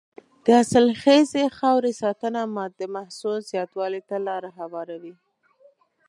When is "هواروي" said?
4.59-5.15